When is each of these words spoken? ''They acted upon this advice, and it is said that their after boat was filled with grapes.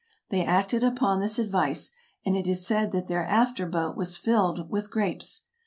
''They 0.31 0.43
acted 0.43 0.83
upon 0.83 1.19
this 1.19 1.37
advice, 1.37 1.91
and 2.25 2.35
it 2.35 2.47
is 2.47 2.65
said 2.65 2.91
that 2.91 3.07
their 3.07 3.23
after 3.23 3.67
boat 3.67 3.95
was 3.95 4.17
filled 4.17 4.67
with 4.67 4.89
grapes. 4.89 5.43